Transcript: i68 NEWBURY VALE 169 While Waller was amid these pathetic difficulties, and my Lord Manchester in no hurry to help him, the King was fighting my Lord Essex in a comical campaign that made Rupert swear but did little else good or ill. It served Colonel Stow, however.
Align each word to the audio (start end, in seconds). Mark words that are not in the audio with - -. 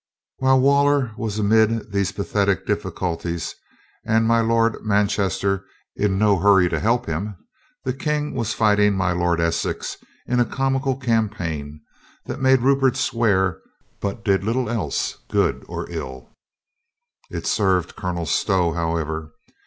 i68 0.41 0.45
NEWBURY 0.47 0.59
VALE 0.61 0.61
169 0.61 0.63
While 0.63 0.97
Waller 0.97 1.11
was 1.15 1.37
amid 1.37 1.91
these 1.91 2.11
pathetic 2.11 2.65
difficulties, 2.65 3.55
and 4.03 4.27
my 4.27 4.41
Lord 4.41 4.83
Manchester 4.83 5.63
in 5.95 6.17
no 6.17 6.37
hurry 6.39 6.67
to 6.69 6.79
help 6.79 7.05
him, 7.05 7.35
the 7.83 7.93
King 7.93 8.33
was 8.33 8.51
fighting 8.55 8.95
my 8.95 9.11
Lord 9.11 9.39
Essex 9.39 9.97
in 10.25 10.39
a 10.39 10.43
comical 10.45 10.95
campaign 10.97 11.81
that 12.25 12.41
made 12.41 12.61
Rupert 12.63 12.97
swear 12.97 13.59
but 13.99 14.25
did 14.25 14.43
little 14.43 14.71
else 14.71 15.19
good 15.29 15.63
or 15.67 15.87
ill. 15.91 16.31
It 17.29 17.45
served 17.45 17.95
Colonel 17.95 18.25
Stow, 18.25 18.71
however. 18.73 19.33